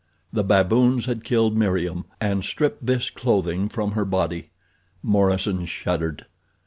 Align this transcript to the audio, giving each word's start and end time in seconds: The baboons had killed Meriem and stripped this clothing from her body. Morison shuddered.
The 0.33 0.43
baboons 0.43 1.05
had 1.05 1.23
killed 1.23 1.55
Meriem 1.55 2.05
and 2.19 2.43
stripped 2.43 2.83
this 2.87 3.11
clothing 3.11 3.69
from 3.69 3.91
her 3.91 4.03
body. 4.03 4.47
Morison 5.03 5.63
shuddered. 5.65 6.25